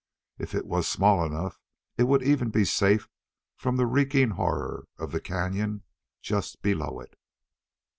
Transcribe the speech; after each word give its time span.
If 0.39 0.55
it 0.55 0.65
was 0.65 0.87
small 0.87 1.23
enough, 1.23 1.59
it 1.95 2.05
would 2.05 2.23
even 2.23 2.49
be 2.49 2.65
safe 2.65 3.07
from 3.55 3.77
the 3.77 3.85
reeking 3.85 4.31
horror 4.31 4.87
of 4.97 5.11
the 5.11 5.21
cañon 5.21 5.83
just 6.23 6.63
below 6.63 6.99
it. 7.01 7.15